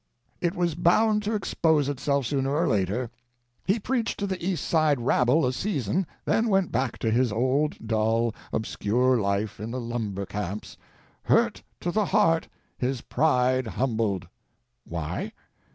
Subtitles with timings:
[0.39, 3.11] It was bound to expose itself sooner or later.
[3.67, 7.75] He preached to the East Side rabble a season, then went back to his old
[7.87, 10.75] dull, obscure life in the lumber camps
[11.25, 12.47] "hurt to the heart,
[12.79, 14.27] his pride humbled."
[14.85, 15.33] Why?